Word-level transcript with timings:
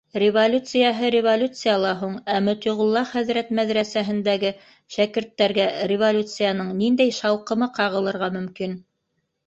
—Революцияһы 0.21 1.09
революция 1.15 1.73
ла 1.81 1.91
һуң, 1.99 2.15
ә 2.37 2.37
Мотиғулла 2.47 3.03
хәҙрәт 3.11 3.53
мәҙрәсәһендәге 3.61 4.53
шәкерттәргә 4.97 5.71
революцияның 5.95 6.75
ниндәй 6.85 7.17
шауҡымы 7.23 7.73
ҡағылырға 7.81 8.35
мөмкин? 8.41 8.79